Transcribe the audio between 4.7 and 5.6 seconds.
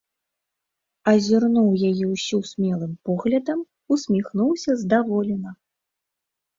здаволена.